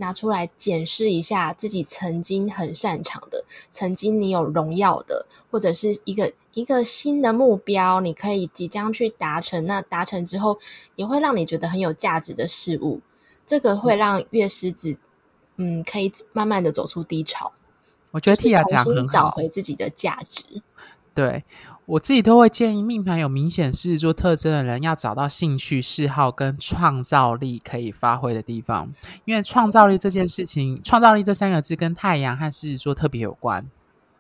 [0.02, 9.66] 拿出来检视一下自己曾经很擅长的，曾经你有荣耀的，或者是一个一个新的目标，你可以即将去达成。
[9.68, 10.60] 那达成之后，
[10.96, 13.00] 也会让你觉得很有价值的事物，
[13.46, 14.98] 这个会让月狮子。
[15.58, 17.52] 嗯，可以慢慢的走出低潮。
[18.10, 20.44] 我觉得 Tia 讲很好，找回自己的价值。
[21.14, 21.44] 对，
[21.86, 28.90] 我自己都会建议命盘有明显狮子座特征的人，要找到兴趣、嗜好跟创造力可以发挥的地方。
[29.26, 33.70] 因为创造力这件事情，创造力这三个字跟太阳和狮子座特别有关。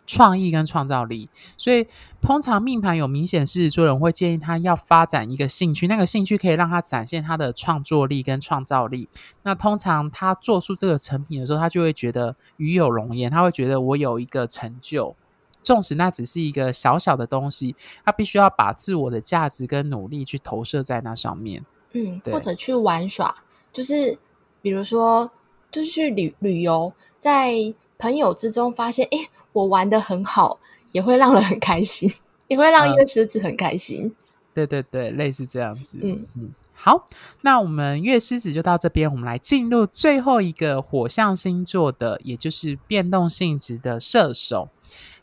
[0.08, 1.88] 创意跟创造力，所以
[2.22, 9.08] 通常命盘有明显狮子座人会建议他要发展一个兴趣，那个兴趣可以让他展现他的创作力跟创造力。
[9.44, 15.16] 那通常他做出这个成品的时候，他就会觉得与有荣焉，他会觉得我有一个成就，
[15.64, 21.66] 纵使那只是一个小小的东西，他必须要把自我的价值跟努力去投射在那上面。
[21.94, 23.36] 嗯，对或者去玩耍，
[23.74, 24.18] 就是
[24.62, 25.30] 比如说，
[25.70, 27.54] 就是去旅旅游，在
[27.98, 29.30] 朋友之中发现，诶。
[29.54, 30.62] 我玩的很好，
[30.94, 32.10] 也会让人很开心，
[32.48, 34.06] 也会让月狮子很开心。
[34.06, 34.16] 嗯、
[34.54, 36.00] 对对对，类似这样子。
[36.02, 37.06] 嗯嗯，好，
[37.42, 44.70] 那我们月狮子就到这边，我们来进入最后一个火象星座的，也就是变动性质的射手。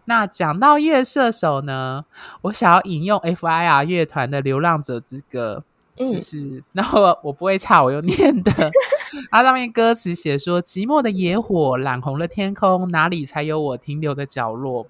[0.09, 2.07] 那讲到月射手呢，
[2.40, 5.62] 我想要引用 FIR 乐团的《流浪者之歌》。
[5.99, 8.53] 就是，嗯、然后我不会唱，我又念的。
[9.31, 14.87] 它上面歌词写说：“寂寞的野火染红了天空，哪里才有我停留的角落？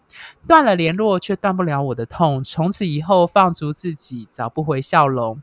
[0.47, 2.45] 断了联络，却断不了我的痛。
[2.45, 5.43] 从此以后，放逐自己，找不回笑容。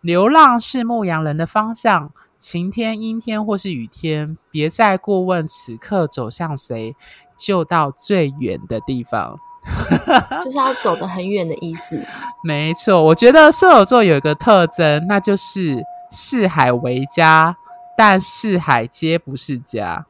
[0.00, 6.96] 流浪是牧羊人的方向，晴天、阴天或是雨天，别再过问此刻走向谁，
[7.36, 9.36] 就到最远的地方。
[10.44, 11.98] ”就是要走得很远的意思。
[12.44, 17.56] 没错，我觉得射手座有一个特征，那就是四海为家，
[17.96, 20.06] 但四海皆不是家。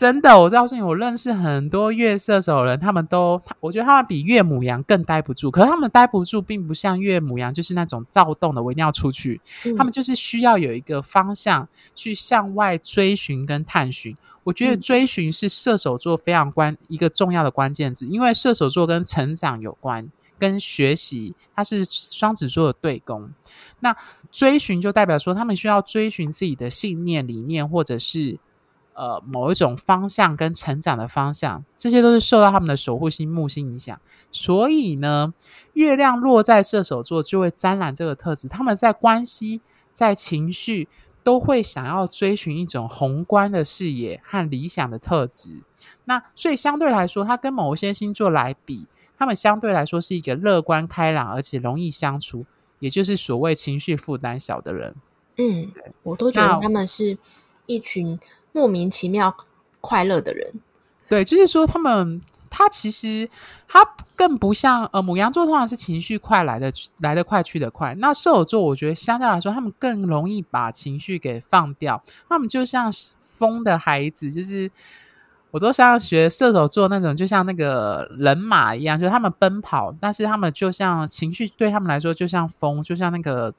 [0.00, 5.50] 真的，我告诉你，我认识很多月射手的人，他们都，我觉得他们比月母羊更待不住。
[5.50, 9.38] 可是他们待不住，并不像月母羊，就是那种躁动的，我一定要出去。
[9.66, 14.16] 嗯、他们就是需要有一个方向去向外追寻跟探寻。
[14.44, 23.28] 我觉得追寻是射手座非常关一个重要的关键字，因为射手座跟成长有关，跟学习，它是双子座的对攻。
[23.80, 23.94] 那
[24.32, 28.38] 追寻就代表说，他们需要追寻自己的信念、理念，或者是
[28.94, 34.00] 呃某一种方向跟成长的方向，这些都是受到他们的守护星木星影响。
[34.30, 35.34] 所以呢，
[35.72, 39.60] 月亮落在射手座就会沾染这个特质，他们在关系、
[39.92, 40.88] 在情绪。
[41.22, 45.62] 都会想要追寻一种宏观的视野和理想的特质，
[46.06, 52.46] 那所以相对来说，他跟某一些星座来比，他们相对来说是一个乐观开朗而且容易相处，
[52.78, 54.96] 也就是所谓情绪负担小的人。
[55.36, 57.18] 嗯，对，我都觉得他们是
[57.66, 58.18] 一群
[58.52, 59.34] 莫名其妙
[59.80, 60.52] 快乐的人。
[61.08, 63.28] 对，就是说他们他其实
[63.66, 63.84] 他
[64.14, 67.94] 更不像呃母羊座，通常是情绪快来的来得快去得快。
[67.96, 72.02] 那射手座，我觉得相对来说，他们更容易把情绪给放掉。
[72.28, 74.70] 他们就像疯的孩子，就是
[75.50, 83.54] 我都想要学射手座那种，就像那个人马一样，就是他们奔跑，但是他们就像情绪对他们来说，就像风，就像那个。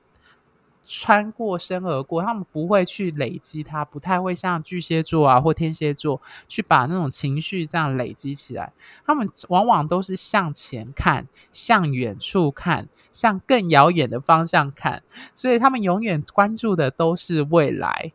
[0.85, 8.73] 穿过身而过，他们不会去累积它，不太会像巨蟹座啊或天蝎座去把那种情绪这样累积起来。
[9.05, 15.01] 他们往往都是向前看，向远处看，向更遥远的方向看，
[15.33, 18.11] 所以他们永远关注的都是未来。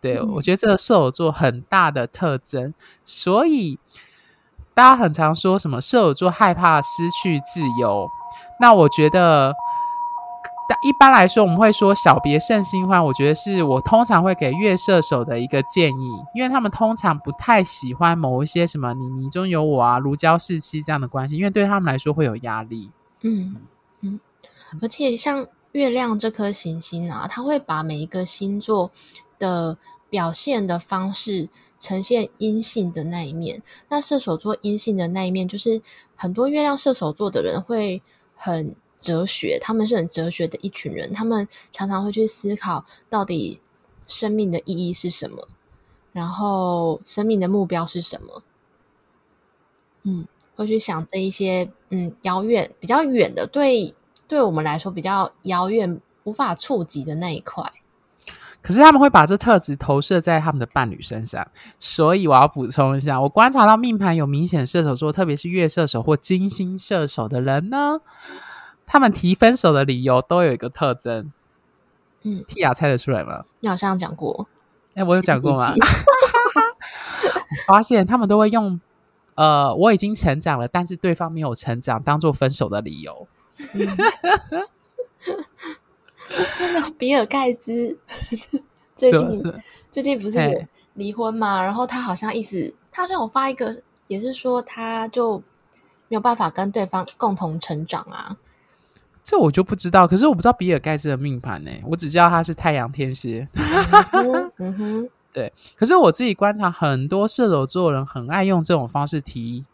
[0.00, 2.72] 对，嗯，我觉得这个射手座很大的特征，
[3.04, 3.78] 所以
[4.72, 8.08] 大家很常说什么射手座害怕失去自由，
[8.60, 9.54] 那我觉得。
[10.66, 13.04] 但一般来说，我们会说“小别胜新欢”。
[13.04, 22.90] 我觉得是我通常会给月射手的一个建议，因为他们通常不太喜欢某一些什么“你你中有我啊”、“如胶似漆”这样的关系，因为对他们来说会有压力。
[23.20, 23.56] 嗯
[24.00, 24.18] 嗯，
[24.80, 28.90] 而且像月亮这颗行星啊，它会把每一个星座
[29.38, 29.76] 的
[30.08, 33.62] 表现的方式呈现阴性的那一面。
[33.90, 35.82] 那射手座阴性的那一面，就是
[36.14, 38.02] 很多月亮射手座的人会
[38.34, 38.74] 很。
[39.04, 43.60] 哲学，他们是很哲学的一群人，他们常常会去思考到底
[44.06, 45.46] 生命的意义是什么，
[46.12, 48.42] 然后生命的目标是什么。
[50.04, 53.94] 嗯，会去想这一些嗯遥远、比较远的，对
[54.26, 57.70] 对我们来说比较遥远、无法触及的那一块。
[58.62, 61.46] 可是他们会把这特质投射在他们的伴侣身上，
[61.78, 68.00] 所以我要补充一下，我观察到命盘有明显射手座，特别是月射手或金星射手的人呢。
[68.86, 71.32] 他们提分手的理由都有一个特征，
[72.22, 73.44] 嗯，Tia 猜得出来吗？
[73.60, 74.46] 你好像讲过，
[74.94, 75.72] 哎、欸，我有讲过吗？
[77.68, 78.80] 我发现他们都会用
[79.36, 83.26] “呃，我已经成长了，但是对方没有成长”当做分手的理由。
[86.98, 87.96] 比尔盖茨
[88.96, 91.62] 最近最近不是离婚吗？
[91.62, 95.38] 然后他好像意思，他好像有发一个，也是说他就
[96.08, 98.36] 没有办法跟对方共同成长啊。
[99.24, 103.48] 这我就不知道，可是我不知道比尔盖茨的命盘呢，我只知道他是太阳天蝎。
[104.58, 105.50] 嗯哼，对。
[105.76, 109.64] 可是我自己观察，很多射手座人很爱用这种方式提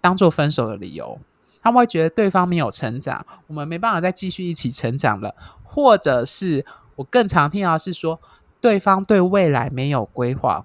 [0.00, 1.20] 当做分手的理由，
[1.62, 6.64] 他们会觉得对方没有成长，我们没办法再继续一起成长了，或者是
[6.96, 8.18] 我更常听到是说
[8.62, 10.64] 对方对未来没有规划。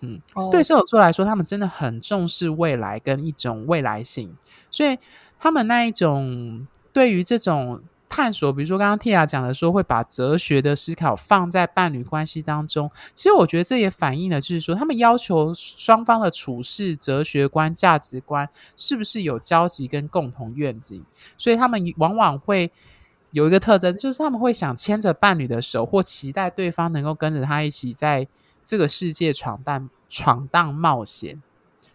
[0.00, 4.36] 嗯，对射手座来说，他们真的很重视未来跟一种未来性，
[4.68, 4.98] 所以
[5.38, 6.66] 他们那一种。
[6.94, 12.88] 对于这种探索，比如说刚刚 Tia 讲的说，会把哲学的思考放在伴侣关系当中。
[13.12, 21.04] 其实我觉得这也反映了，就是说他们要求双方的处事哲学观、价值观是不是有交集跟共同愿景。
[21.36, 22.70] 所以他们往往会
[23.32, 28.28] 有一个特征，就是他们会想牵着伴侣的手，或期待对方能够跟着他一起在
[28.62, 31.42] 这个世界闯荡、闯荡冒险。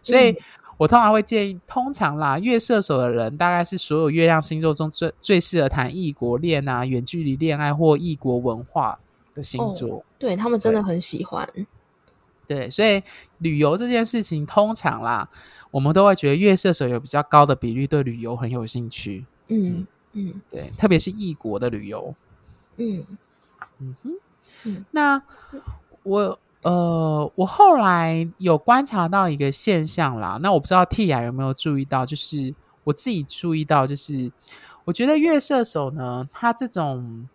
[0.02, 0.36] 所以。
[0.80, 8.98] 嗯我通常会建议，通常啦，月射手的人大概是所有月亮星座中最最适合谈异国恋啊、远距离恋爱或异国文化
[9.34, 9.96] 的星座。
[9.96, 11.46] 哦、对，他们真的很喜欢。
[12.46, 13.02] 对，所以
[13.40, 15.28] 旅游这件事情，通常啦，
[15.70, 19.26] 我们都会觉得月射手有比较高的比率对旅游很有兴趣。
[19.48, 22.14] 嗯嗯，对，特别是异国的旅游。
[22.78, 23.04] 嗯
[23.80, 24.12] 嗯哼，
[24.64, 25.22] 嗯，那
[26.04, 26.38] 我。
[26.62, 34.30] 呃，我后来有观察到一个现象啦，那我不知道 Tia 有没有注意到，就是我自己注意到，就是
[34.84, 37.26] 我觉得月射手呢，他这种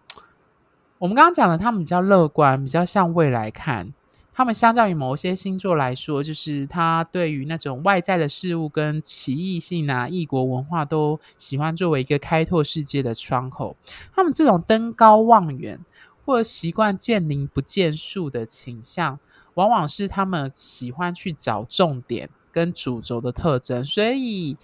[1.00, 3.92] 我们刚刚讲的，他们比较乐观，比较向未来看，
[4.32, 13.76] 他们相较于某些星座来说，就是他对于那种外在的事物跟奇异性啊、异国文化都喜欢作为一个开拓世界的窗口，
[14.14, 15.80] 他们这种登高望远。
[16.26, 19.20] 或者习惯见林不见树的倾向，
[19.54, 23.86] 往往是他们喜欢去找重点跟主轴的特征。
[23.86, 24.58] 所以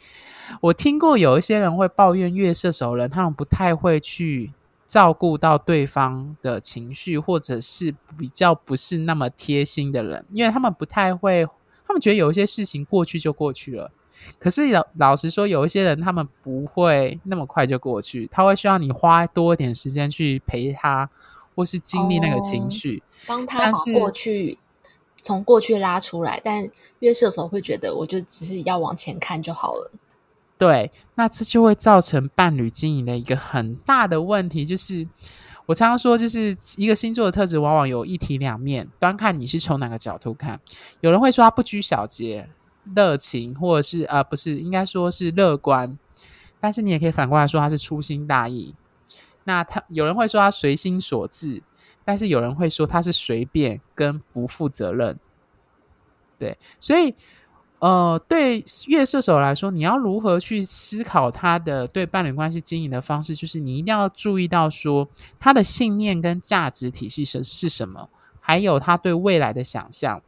[0.59, 4.51] 我听过有一些人会抱怨月射手人，他们不太会去
[4.87, 11.47] 照顾到对方的情绪，或者是比较不是那么贴心的人，因为他们不太会，
[11.87, 13.91] 他们觉得有一些事情过去就过去了。
[14.37, 21.09] 可是老老实说，有一些人他们不会那么快就过去，他会需要你花多一点时间去陪他。
[21.61, 24.57] 或是经历那个情绪，帮、哦、他把过去
[25.21, 26.41] 从过去拉出来。
[26.43, 26.67] 但
[27.01, 29.91] 月射手会觉得，我就只是要往前看就好了。
[30.57, 35.07] 对，那这就会造成伴侣经营的一个很大的问题，就是
[35.67, 40.59] 我常常说，就是一个星座的特质往往有一体两面，端看你是从哪个角度看。
[41.01, 42.49] 有人会说他不拘小节，
[42.95, 45.95] 热情，或者是呃，不是，应该说是乐观。
[46.59, 48.73] 但是你也可以反过来说，他是粗心大意。
[49.43, 51.61] 那他有人会说他随心所至，
[52.05, 55.17] 但是有人会说他是随便跟不负责任。
[56.37, 57.13] 对，所以
[57.79, 70.21] 呃，对月射手来说，你要如何去思考他的对伴侣关系经营的方式，就是你一定要注意到说他的信念跟价值体系是是什么，还有他对未来的想象。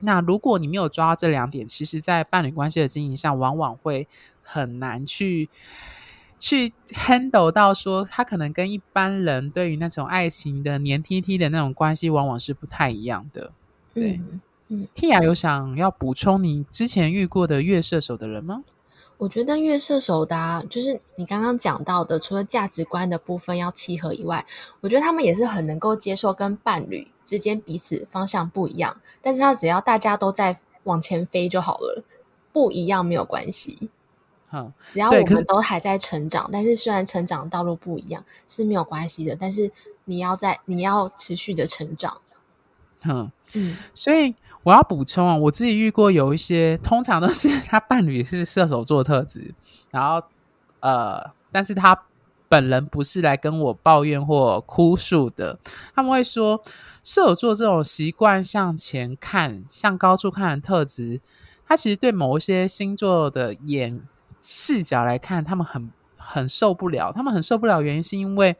[0.00, 4.06] 那如果你没有抓到这两点，其实，在伴侣关系的经营上，往往会
[4.42, 5.48] 很难去。
[6.38, 13.52] 去 handle 到说，他可能跟一般人对于那种爱情的黏贴贴的那种关系，往往是不太一样的。
[13.92, 18.62] 对，嗯，嗯，Tia 有想要补充你之前遇过的月射手的人吗？
[19.18, 24.46] 我觉得月射手的啊，就是你刚刚讲到的，除了价值观的部分要契合以外，
[24.80, 32.04] 我觉得他们也是很能够接受跟伴侣之间彼此方向不一样，但是他只要大家都在往前飞就好了，
[32.52, 33.90] 不一样没有关系。
[34.50, 39.70] 好，只要我们都还在成长，但是虽然成长道路不一样是没有关系的，但是
[40.06, 42.18] 你要在你要持续的成长。
[43.04, 49.54] 嗯嗯，所以我要补充啊，我自己遇过有一些，通常都是他伴侣是射手座特质，
[49.90, 50.26] 然后
[50.80, 52.04] 呃，但是他
[52.48, 55.58] 本人不是来跟我抱怨或哭诉的，
[55.94, 56.62] 他们会说
[57.04, 61.20] 射手座这种习惯向前看、向高处看的特质，
[61.66, 64.00] 他其实对某一些星座的眼。
[64.40, 67.12] 视角来看，他们很很受不了。
[67.12, 68.56] 他们很受不了，原因是因为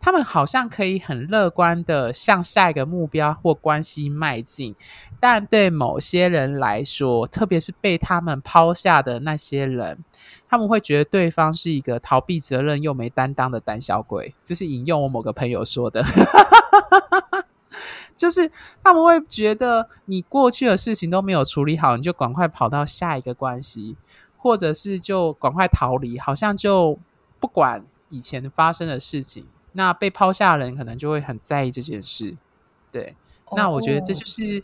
[0.00, 4.74] 他们好像可以很乐观的向下一个目标或关系迈进，
[5.20, 10.02] 但对某些人来说，特别是被他们抛下的那些人，
[10.48, 14.34] 他们会觉得对方是一个逃避责任又没担当的胆小鬼。
[14.42, 16.04] 这是引用我某个朋友说的，
[18.16, 18.50] 就是
[18.82, 23.96] 他们会觉得你过去的事情都没有处理好，你就赶快跑到下一个关系。
[24.42, 26.98] 或者是就赶快逃离，好像就
[27.38, 29.46] 不管以前发生的事情。
[29.74, 32.36] 那被抛下的人可能就会很在意这件事。
[32.90, 33.14] 对，
[33.46, 34.62] 哦、那我觉得这就是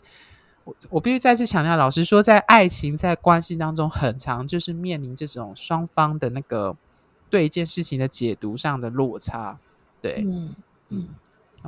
[0.65, 6.75] 我我必须再次强调，老实说，在爱情在关系当中，很常就是面临这种双方的那个
[7.29, 9.57] 对一件事情的解读上的落差。
[10.01, 10.55] 对，嗯
[10.89, 11.07] 嗯，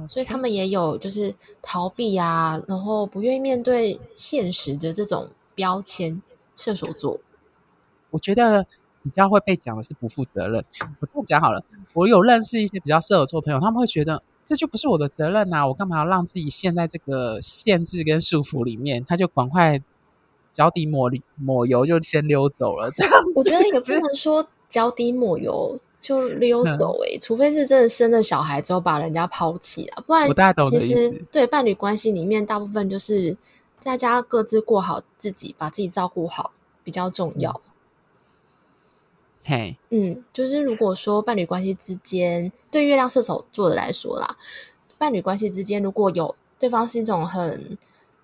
[0.09, 6.22] 所以他们也有就是逃避啊，然后不愿意面对现实的这种标签，
[6.57, 7.20] 射手座。
[8.12, 8.66] 我觉得
[9.03, 10.64] 比较会被讲的是不负责任。
[10.99, 19.03] 我这样讲好了，我有认识一些比较射手座朋友，他们会觉得这就不是我的责任呐、啊，我干嘛要让自己陷在这个限制跟束缚里面？
[19.03, 19.82] 他就赶快
[20.53, 22.91] 脚底抹抹油，就先溜走了。
[22.91, 30.30] 这样，我觉得也不能说脚底抹油就溜走诶、欸，除非是真的生了小孩之后把人家抛弃了，不然
[30.66, 33.38] 其实对伴侣关系里面，大部分就是
[33.84, 36.51] 大家各自过好自己，把自己照顾好
[36.84, 37.62] 比较重要。
[39.44, 44.38] 嘿，嗯，就是如果说伴侣关系之间，对月亮射手座的来说啦，
[44.98, 47.78] 伴侣关系之间如果有对方是一种很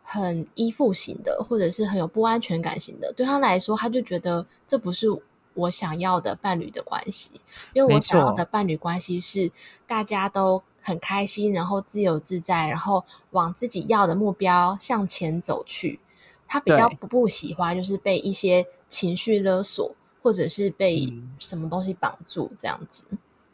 [0.04, 5.08] 很依附型的，或者是很有不安全感型的，对他来说，他就觉得这不是
[5.56, 7.42] 我想要的伴侣的关系，
[7.74, 9.52] 因为我想要的伴侣关系是
[9.88, 16.00] 大家都很开心，然后自由自在，然后往自己要的目标向前走去。
[16.48, 19.96] 他比较不不喜欢就是被一些情绪勒索。
[20.28, 21.08] 或者是被
[21.40, 23.02] 什么东西绑住这样子。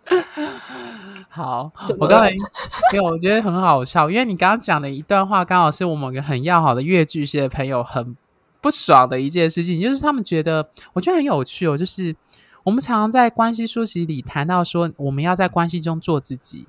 [1.30, 2.32] 好， 我刚才
[2.92, 8.18] 没有，我觉得很好笑，因为你刚刚讲的一段话，刚好是我们一个很要好的越剧系的朋友很
[8.60, 12.16] 不爽的一件事情，就是他们觉得，我觉得很有趣哦，就是
[12.64, 16.68] 我们常常在关系书籍里谈到说，我们要在关系中做自己。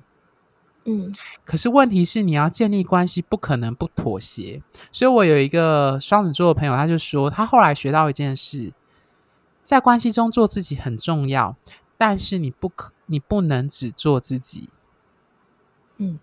[0.85, 1.11] 嗯，
[1.43, 4.61] 可是问题是，你要建立关系，不可能不妥协。
[4.91, 8.71] 所以我有一个双子座的朋友，他就说，他后来学到一件事。
[9.65, 11.57] 在关系中做自己很重要，
[11.97, 14.69] 但是你不可，你不能只做自己。
[15.97, 16.19] 嗯，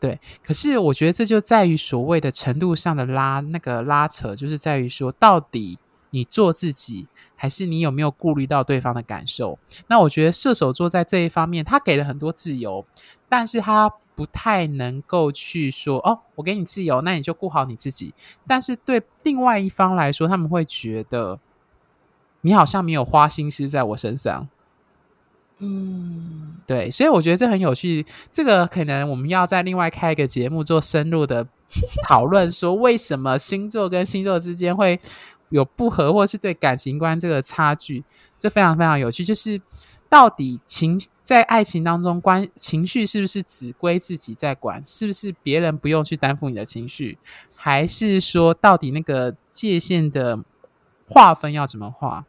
[0.00, 0.18] 对。
[0.42, 9.58] 可是我觉得这就在于所谓的程度上的拉，那个拉扯，就是在于说，到底你做自己，还是你有没有顾虑到对方的感受？
[9.88, 12.86] 那我觉得射手座在这一方面，他给了很多自由，
[13.28, 18.14] 但是他不太能够去说，哦，我给你自由，那你就顾好你自己。
[18.46, 21.38] 但是对另外一方来说，他们会觉得。
[22.44, 24.48] 你好像没有花心思在我身上，
[25.58, 28.04] 嗯，对，所以我觉得这很有趣。
[28.32, 31.46] 这个可能我们要再另外开一个节目做深入的
[32.04, 34.98] 讨论，说为什么星座跟星座之间会
[35.50, 38.02] 有不合，或是对感情观这个差距，
[38.40, 39.24] 这非常非常有趣。
[39.24, 39.62] 就是
[40.08, 44.82] 到底情在爱情当中，关情绪是不是只归自己在管？
[44.84, 47.18] 是不是别人不用去担负你的情绪？
[47.54, 50.44] 还是说到底那个界限的？
[51.08, 52.24] 划分要怎么画？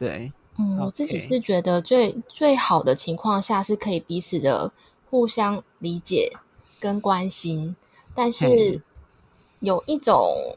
[0.00, 4.72] 对，嗯我自己是觉得最最好的情况下是可以彼此的
[5.10, 6.32] 互相理解
[6.80, 7.76] 跟关心，
[8.14, 8.80] 但是
[9.60, 10.56] 有一种。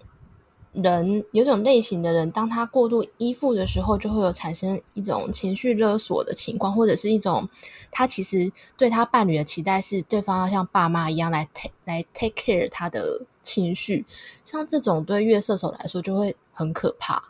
[0.73, 7.47] 人有种类型的人，当他过度依附的时候，就会有产生一种情绪勒索的情况，或者是一种
[7.91, 14.03] 他其实对他伴侣的期待是对方要像爸妈一样来 take 来 take care 他的情绪。
[14.43, 17.23] 像这种对月射手来说就会很可怕，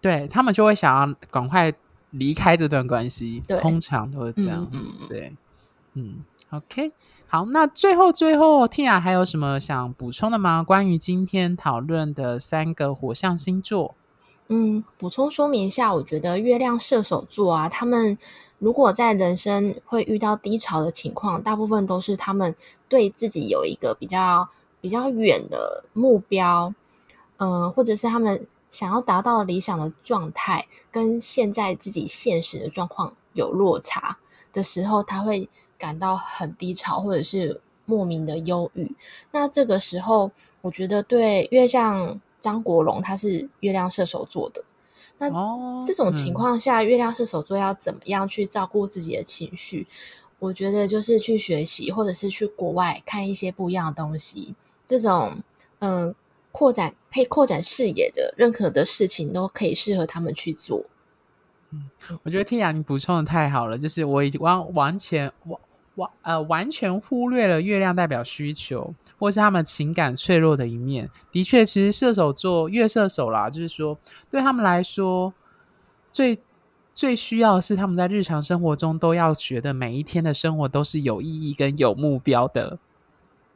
[0.00, 1.72] 对他们就会想要赶快
[2.10, 3.42] 离开这段关系。
[3.60, 4.68] 通常都是这样。
[4.72, 5.32] 嗯，对，
[5.94, 6.92] 嗯，OK。
[7.26, 10.64] 好，那最后最后，Tina 还有什么想补充的吗？
[10.64, 13.94] 关于今天讨论的三个火象星座，
[14.48, 18.18] 嗯，补充说明一下，我觉得月亮射手座啊，他们
[18.58, 22.56] 如果在人生会遇到低潮的情况，大部分都是他们
[22.88, 24.48] 对自己有一个比较
[24.80, 26.74] 比较远的目标，
[27.36, 34.18] 嗯、呃，或者是他们想要达到理想的状态，跟现在自己现实的状况有落差
[34.52, 35.48] 的时候，他会。
[35.80, 38.94] 感到很低潮，或者是莫名的忧郁。
[39.30, 44.62] 那这个时候，我觉得对，因为像张国荣他是月亮射手座的，
[45.16, 45.30] 那
[45.82, 49.86] 这种情况下，月亮射手座要怎么样去照顾自己的情绪？
[50.38, 54.54] 我觉得就是去学习，或者是去国外看一些不一样的东西。
[54.86, 55.38] 这种
[55.78, 56.14] 嗯，
[56.52, 60.84] 扩展可以扩展视野的任何的事情，都可以适合他们去做。
[61.70, 61.90] 嗯，
[62.22, 65.58] 我觉得 Tia 你补充的太好了，就是我已经完完全完。
[65.96, 71.10] 完呃，完全忽略了月亮代表需求，或是他们情感脆弱的一面。
[71.32, 73.98] 的确，其实射手座月射手啦，就是说
[74.30, 75.34] 对他们来说，
[76.10, 76.38] 最
[76.94, 82.78] 最需要是他们在日常生活中都要觉得每一天的生活都是有意义跟有目标的。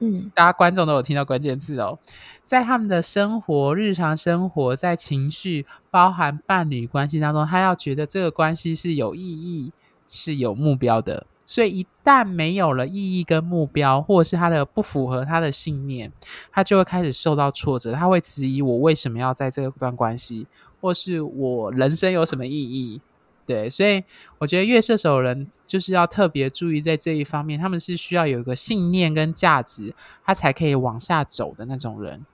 [0.05, 1.99] 嗯，大家观众都有听到关键字哦，
[2.43, 9.73] 在他们的生活、日常生活，在情绪、包含伴侣关系当中，他要觉得这个关系是有意义、
[10.07, 11.27] 是有目标的。
[11.47, 16.11] 所以，一旦没有了意义跟目标，或者是他的不符合他的信念，
[16.51, 17.93] 他就会开始受到挫折。
[17.93, 20.47] 他会质疑我为什么要在这段关系，
[20.81, 23.01] 或是我人生有什么意义？
[23.47, 24.03] 对，所以
[24.39, 32.25] 我觉得月射手人就是要特别注意在这一方面，他们是需要有一个信念跟价值，他才可以往下走的那种人。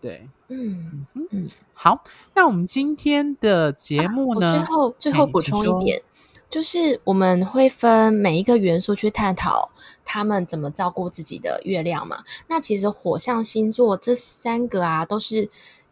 [0.00, 1.48] 对，嗯嗯嗯。
[1.74, 2.04] 好，
[2.34, 4.46] 那我们今天的节目呢？
[4.46, 6.02] 啊、最后最后补充一点。
[6.50, 9.70] 就是我们会分每一个元素去探讨
[10.02, 12.24] 他们怎么照顾自己的月亮嘛。
[12.46, 15.50] 那其实火象星座这三个啊，都是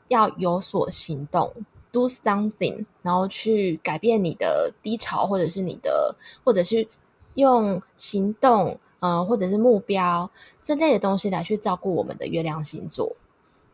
[0.09, 1.53] 要有所行动
[1.97, 6.87] ，do something，然后去改变你的低潮，或者是你的，或者是
[7.35, 10.31] 用行动，呃，或者是目标
[10.63, 13.17] 这类的东西来去照顾我们的月亮星座。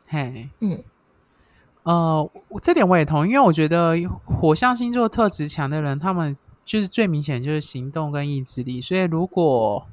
[0.06, 0.84] 嘿，嗯，
[1.82, 6.36] 呃，这点我也同意，因为我觉得火象星座特质强的人，他们。
[6.64, 9.84] 就是最明显就是行动跟意志力，所以如果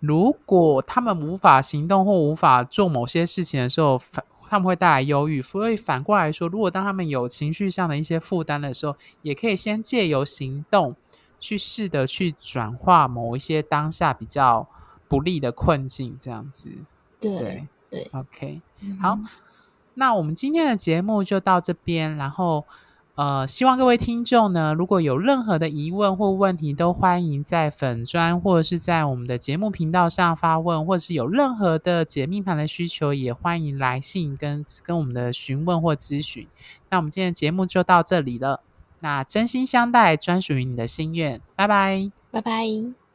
[0.00, 5.40] 如果他们无法行动或无法做某些事情的时候，反他们会带来忧郁。
[5.40, 10.96] 所以反过来说，如果当他们有情绪上的一些负担的时候，也可以先借由行动
[11.38, 14.66] 去试着去转化某一些当下比较
[15.06, 16.72] 不利的困境，这样子。
[17.20, 18.60] 对对，对，OK，
[19.00, 19.18] 好，
[19.94, 22.64] 那我们今天的节目就到这边，然后。
[23.16, 36.46] 呃，希望各位听众呢，如果有任何的疑问或问题，都欢迎在粉专或者是在我们的节目频道上发问，或者是有任何的解命盘的需求，也欢迎来信跟跟我们的询问或咨询。
[36.88, 38.62] 那我们今天的节目就到这里了，
[39.00, 43.09] 那真心相待，专属于你的心愿，拜拜，拜拜。